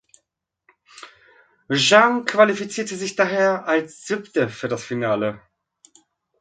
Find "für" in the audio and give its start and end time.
4.49-4.67